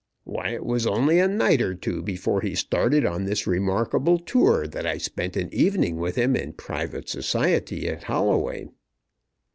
Why, 0.23 0.49
it 0.55 0.65
was 0.65 0.87
only 0.87 1.19
a 1.19 1.27
night 1.27 1.61
or 1.61 1.75
two 1.75 2.01
before 2.01 2.41
he 2.41 2.55
started 2.55 3.05
on 3.05 3.25
this 3.25 3.45
remarkable 3.45 4.17
tour 4.17 4.65
that 4.65 4.83
I 4.87 4.97
spent 4.97 5.37
an 5.37 5.53
evening 5.53 5.97
with 5.97 6.15
him 6.15 6.35
in 6.35 6.53
private 6.53 7.07
society 7.07 7.87
at 7.87 8.05
Holloway!" 8.05 8.67